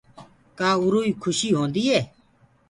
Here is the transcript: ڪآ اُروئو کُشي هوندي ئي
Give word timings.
ڪآ 0.59 0.69
اُروئو 0.83 1.17
کُشي 1.23 1.49
هوندي 1.57 1.83
ئي 1.91 2.01